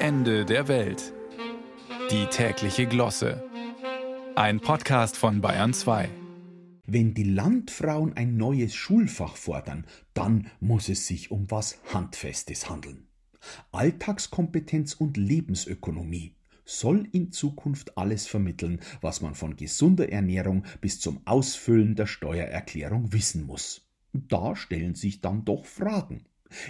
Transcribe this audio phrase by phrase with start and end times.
[0.00, 1.12] Ende der Welt.
[2.12, 3.42] Die tägliche Glosse.
[4.36, 6.08] Ein Podcast von Bayern 2.
[6.86, 13.08] Wenn die Landfrauen ein neues Schulfach fordern, dann muss es sich um was Handfestes handeln.
[13.72, 21.22] Alltagskompetenz und Lebensökonomie soll in Zukunft alles vermitteln, was man von gesunder Ernährung bis zum
[21.24, 23.84] Ausfüllen der Steuererklärung wissen muss.
[24.12, 26.24] Da stellen sich dann doch Fragen.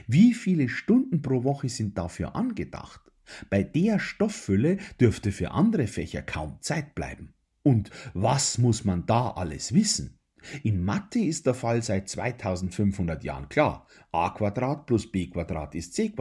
[0.06, 3.02] Wie viele Stunden pro Woche sind dafür angedacht?
[3.50, 7.34] Bei der Stofffülle dürfte für andere Fächer kaum Zeit bleiben.
[7.62, 10.18] Und was muss man da alles wissen?
[10.62, 13.86] In Mathe ist der Fall seit 2500 Jahren klar.
[14.12, 15.30] a plus b
[15.72, 16.12] ist c.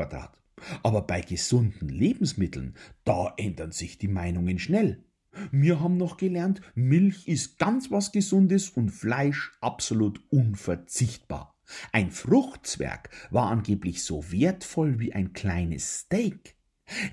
[0.83, 5.03] Aber bei gesunden Lebensmitteln, da ändern sich die Meinungen schnell.
[5.52, 11.55] Wir haben noch gelernt, Milch ist ganz was Gesundes und Fleisch absolut unverzichtbar.
[11.91, 16.56] Ein Fruchtzwerg war angeblich so wertvoll wie ein kleines Steak.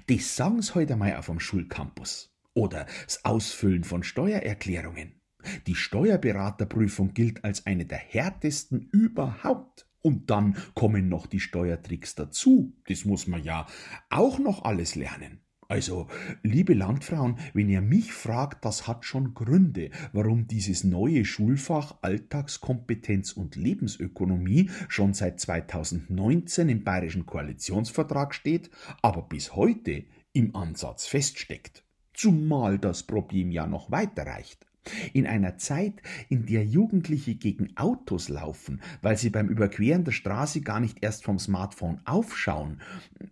[0.06, 2.32] Das sagen's heute mal auf dem Schulcampus.
[2.54, 5.20] Oder das Ausfüllen von Steuererklärungen.
[5.66, 9.86] Die Steuerberaterprüfung gilt als eine der härtesten überhaupt.
[10.00, 12.76] Und dann kommen noch die Steuertricks dazu.
[12.86, 13.66] Das muss man ja
[14.10, 15.40] auch noch alles lernen.
[15.68, 16.08] Also,
[16.42, 23.32] liebe Landfrauen, wenn ihr mich fragt, das hat schon Gründe, warum dieses neue Schulfach Alltagskompetenz
[23.32, 28.70] und Lebensökonomie schon seit 2019 im bayerischen Koalitionsvertrag steht,
[29.02, 31.84] aber bis heute im Ansatz feststeckt.
[32.12, 34.66] Zumal das Problem ja noch weiter reicht.
[35.14, 40.60] In einer Zeit, in der Jugendliche gegen Autos laufen, weil sie beim Überqueren der Straße
[40.60, 42.80] gar nicht erst vom Smartphone aufschauen,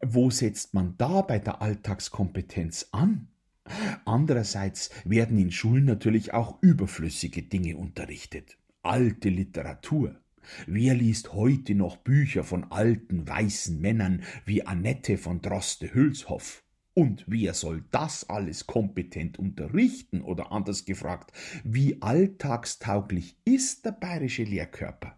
[0.05, 3.28] wo setzt man da bei der Alltagskompetenz an?
[4.05, 8.58] Andererseits werden in Schulen natürlich auch überflüssige Dinge unterrichtet.
[8.83, 10.17] Alte Literatur.
[10.67, 16.64] Wer liest heute noch Bücher von alten weißen Männern wie Annette von Droste-Hülshoff?
[16.95, 20.20] Und wer soll das alles kompetent unterrichten?
[20.20, 21.33] Oder anders gefragt,
[21.64, 25.17] wie alltagstauglich ist der bayerische Lehrkörper?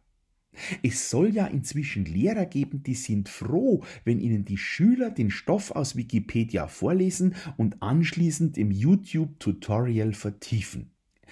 [0.82, 5.70] Es soll ja inzwischen Lehrer geben, die sind froh, wenn ihnen die Schüler den Stoff
[5.70, 10.91] aus Wikipedia vorlesen und anschließend im YouTube-Tutorial vertiefen.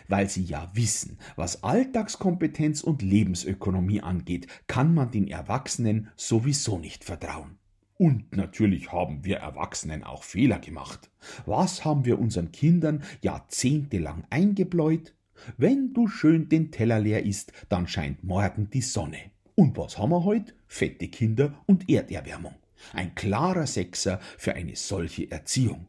[0.09, 7.05] Weil sie ja wissen, was Alltagskompetenz und Lebensökonomie angeht, kann man den Erwachsenen sowieso nicht
[7.05, 7.59] vertrauen.
[7.99, 11.11] Und natürlich haben wir Erwachsenen auch Fehler gemacht.
[11.47, 15.15] Was haben wir unseren Kindern jahrzehntelang eingebläut?
[15.57, 19.19] Wenn du schön den Teller leer isst, dann scheint morgen die Sonne.
[19.55, 20.55] Und was haben wir heute?
[20.67, 22.55] Fette Kinder und Erderwärmung.
[22.93, 25.87] Ein klarer Sechser für eine solche Erziehung.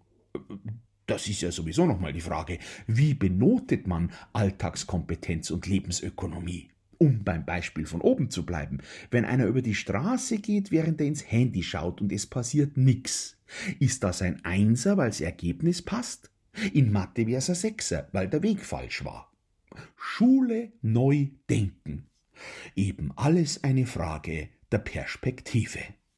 [1.06, 6.70] Das ist ja sowieso nochmal die Frage, wie benotet man Alltagskompetenz und Lebensökonomie?
[6.98, 8.80] Um beim Beispiel von oben zu bleiben,
[9.12, 13.38] wenn einer über die Straße geht, während er ins Handy schaut und es passiert nix,
[13.80, 16.32] ist das ein Einser, weil das Ergebnis passt?
[16.72, 19.33] In Mathe wär's ein Sechser, weil der Weg falsch war.
[19.96, 22.08] Schule neu denken.
[22.76, 25.80] Eben alles eine Frage der Perspektive.